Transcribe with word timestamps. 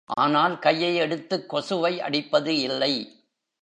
ஆனால் 0.05 0.59
கையை 0.59 0.95
எடுத்துக் 0.95 1.49
கொசுவை 1.49 2.01
அடிப்பது 2.01 2.57
இல்லை. 2.57 2.93